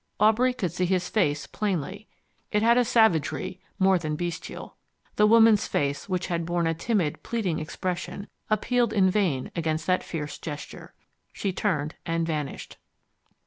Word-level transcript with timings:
Aubrey 0.19 0.51
could 0.51 0.71
see 0.71 0.87
his 0.87 1.09
face 1.09 1.45
plainly: 1.45 2.07
it 2.51 2.63
had 2.63 2.75
a 2.75 2.83
savagery 2.83 3.61
more 3.77 3.99
than 3.99 4.15
bestial. 4.15 4.75
The 5.15 5.27
woman's 5.27 5.67
face, 5.67 6.09
which 6.09 6.25
had 6.25 6.43
borne 6.43 6.65
a 6.65 6.73
timid, 6.73 7.21
pleading 7.21 7.59
expression, 7.59 8.27
appealed 8.49 8.93
in 8.93 9.11
vain 9.11 9.51
against 9.55 9.85
that 9.85 10.01
fierce 10.03 10.39
gesture. 10.39 10.95
She 11.33 11.53
turned 11.53 11.93
and 12.03 12.25
vanished. 12.25 12.77